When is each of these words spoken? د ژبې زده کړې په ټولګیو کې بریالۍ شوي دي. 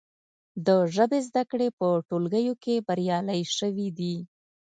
د 0.65 0.67
ژبې 0.95 1.19
زده 1.27 1.43
کړې 1.51 1.67
په 1.79 1.87
ټولګیو 2.07 2.53
کې 2.63 2.83
بریالۍ 2.87 3.41
شوي 3.57 3.87
دي. 3.99 4.15